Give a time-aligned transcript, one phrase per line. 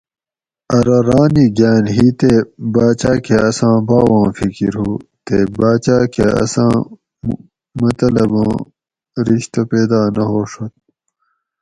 [0.77, 2.33] ارو رانی گھاۤن ہی تے
[2.73, 4.91] باۤچاۤ کہ اساں باواں فکر ہُو
[5.25, 6.73] تے باچاۤ کہ اساں
[7.81, 8.51] مطلباں
[9.27, 10.73] رشتہ پیدا نہ ہوڛت